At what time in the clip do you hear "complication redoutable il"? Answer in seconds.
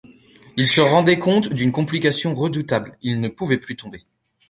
1.71-3.21